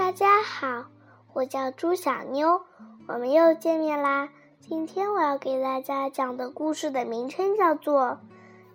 [0.00, 0.86] 大家好，
[1.34, 2.62] 我叫朱小妞，
[3.06, 4.30] 我们又见面啦。
[4.58, 8.02] 今天我要给大家讲的故事的名称叫做《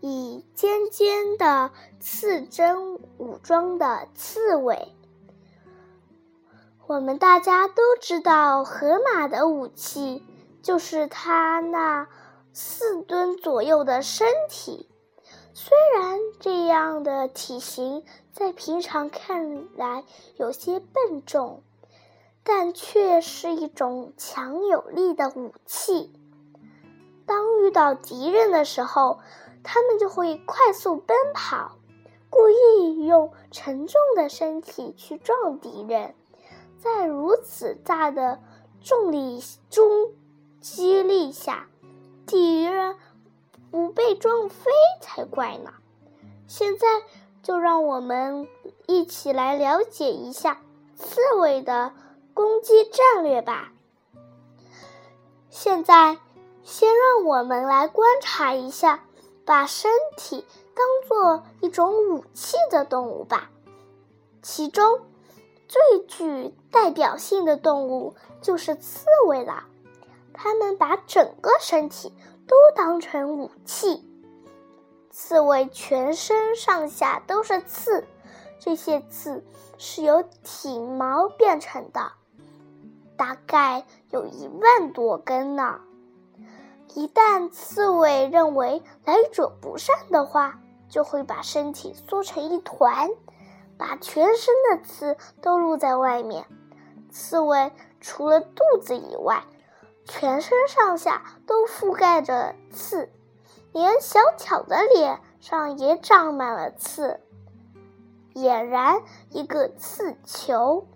[0.00, 4.94] 以尖尖的刺针武装的刺猬》。
[6.86, 10.22] 我们大家都知道，河马的武器
[10.62, 12.06] 就是它那
[12.52, 14.88] 四吨左右的身体。
[15.52, 18.04] 虽然这样的体型
[18.38, 20.04] 在平常看来
[20.36, 21.60] 有些笨重，
[22.44, 26.12] 但却是一种强有力的武器。
[27.26, 29.18] 当遇到敌人的时候，
[29.64, 31.78] 他们就会快速奔跑，
[32.30, 36.14] 故意用沉重的身体去撞敌人。
[36.78, 38.38] 在如此大的
[38.80, 40.12] 重力中
[40.60, 41.66] 激励下，
[42.24, 42.94] 敌人。
[43.72, 45.72] 不被撞飞才怪呢！
[46.46, 46.86] 现在
[47.42, 48.48] 就让我们
[48.86, 50.60] 一起来了解一下
[50.96, 51.92] 刺猬的
[52.34, 53.72] 攻击战略吧。
[55.50, 56.18] 现在，
[56.62, 59.04] 先让我们来观察一下
[59.44, 63.50] 把身体当做一种武器的动物吧。
[64.42, 65.00] 其中
[65.66, 69.64] 最具代表性的动物就是刺猬了，
[70.32, 72.12] 它们把整个身体。
[72.48, 74.02] 都当成武器。
[75.20, 78.06] 刺猬全身上下都是刺，
[78.60, 79.44] 这些刺
[79.76, 82.12] 是由体毛变成的，
[83.16, 85.80] 大概有一万多根呢。
[86.94, 93.10] 一旦刺猬认为来者不善的话，就会把身体缩成一团，
[93.76, 96.46] 把全身的刺都露在外面。
[97.10, 99.42] 刺猬除了肚子以外，
[100.04, 103.10] 全身上下都覆盖着刺，
[103.72, 107.20] 连小巧的脸上也长满了刺，
[108.34, 110.86] 俨然一个刺球。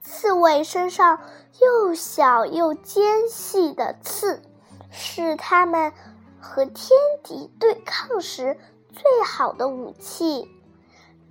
[0.00, 1.20] 刺猬身上
[1.60, 4.40] 又小又尖细的刺，
[4.90, 5.92] 是它们
[6.40, 8.58] 和天敌对抗时
[8.90, 10.48] 最好的武器。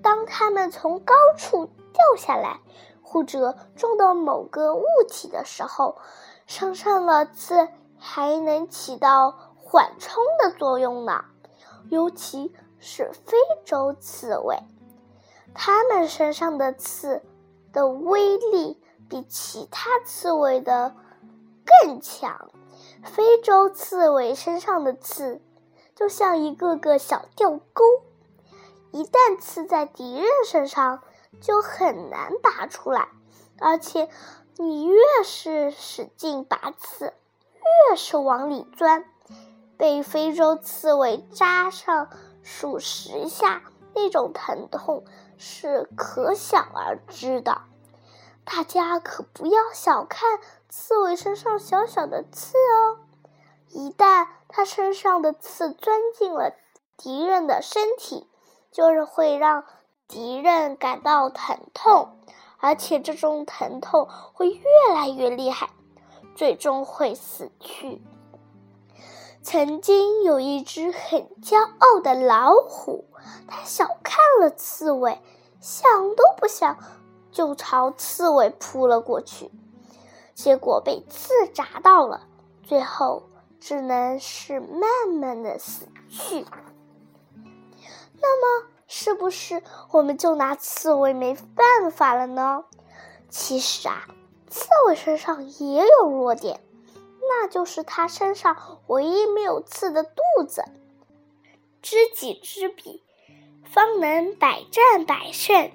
[0.03, 2.59] 当它们从高处掉下来，
[3.01, 5.97] 或者撞到某个物体的时候，
[6.45, 7.67] 身上的刺
[7.97, 11.25] 还能起到缓冲的作用呢，
[11.89, 13.35] 尤其是非
[13.65, 14.57] 洲刺猬，
[15.53, 17.21] 它们身上的刺
[17.73, 20.95] 的威力比其他刺猬的
[21.83, 22.49] 更强。
[23.03, 25.41] 非洲刺猬身上的刺
[25.93, 27.83] 就像一个个小吊钩，
[28.91, 31.01] 一旦刺在敌人身上，
[31.41, 33.09] 就很难拔出来，
[33.59, 34.07] 而且。
[34.59, 37.13] 你越是使劲拔刺，
[37.91, 39.05] 越是往里钻，
[39.77, 42.09] 被非洲刺猬扎上
[42.41, 43.61] 数十下，
[43.93, 45.05] 那种疼痛
[45.37, 47.61] 是可想而知的。
[48.43, 50.39] 大家可不要小看
[50.69, 52.99] 刺猬身上小小的刺哦，
[53.69, 56.53] 一旦它身上的刺钻进了
[56.95, 58.27] 敌人的身体，
[58.71, 59.65] 就是会让
[60.07, 62.13] 敌人感到疼痛。
[62.59, 64.63] 而且这种疼痛会越
[64.95, 65.69] 来越厉害，
[66.35, 68.01] 最终会死去。
[69.49, 73.05] 曾经有一只很骄傲的老虎，
[73.47, 75.21] 它小看了刺猬，
[75.61, 76.77] 想都不想
[77.31, 79.49] 就朝刺猬扑了过去，
[80.35, 82.27] 结果被刺扎到了，
[82.61, 83.23] 最后
[83.61, 86.45] 只能是慢慢的死去。
[88.19, 88.67] 那么。
[88.89, 92.63] 是不是我们就拿刺猬没办法了呢？
[93.29, 94.07] 其实啊，
[94.49, 96.61] 刺猬身上也有弱点，
[97.27, 100.63] 那就是它身上唯一没有刺的肚子。
[101.81, 103.03] 知己知彼，
[103.63, 105.71] 方能百战百胜。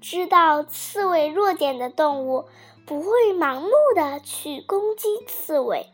[0.00, 2.46] 知道刺猬弱点的动物，
[2.86, 5.86] 不会盲目的去攻击刺猬，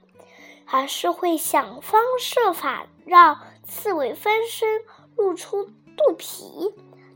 [0.66, 4.82] 而是会想方设法让刺猬翻身，
[5.16, 5.68] 露出。
[5.98, 6.74] 肚皮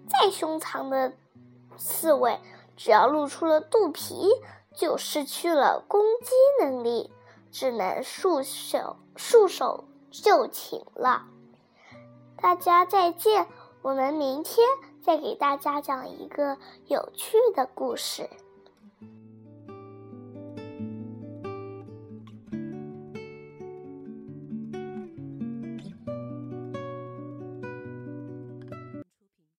[0.09, 1.13] 再凶残的
[1.77, 2.41] 刺猬，
[2.79, 4.27] 只要露出了肚皮，
[4.75, 7.13] 就失去了攻击能力，
[7.51, 11.27] 只能束手束手就擒了。
[12.37, 13.47] 大家再见，
[13.83, 14.67] 我们明天
[15.03, 16.57] 再给大家讲一个
[16.87, 18.29] 有趣的故事。